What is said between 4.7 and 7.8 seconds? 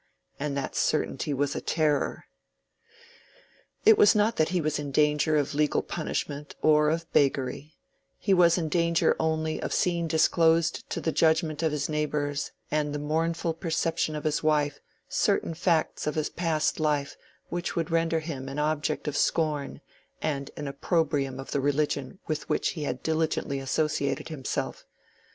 in danger of legal punishment or of beggary: